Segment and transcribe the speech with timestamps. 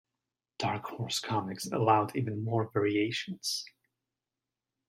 [0.57, 3.65] Dark Horse Comics allowed even more variations.